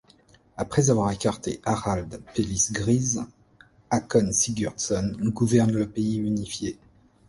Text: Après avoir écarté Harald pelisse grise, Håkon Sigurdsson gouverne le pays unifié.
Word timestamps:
Après 0.57 0.89
avoir 0.89 1.11
écarté 1.11 1.61
Harald 1.63 2.23
pelisse 2.33 2.71
grise, 2.73 3.23
Håkon 3.91 4.31
Sigurdsson 4.31 5.13
gouverne 5.25 5.73
le 5.73 5.87
pays 5.87 6.17
unifié. 6.17 6.79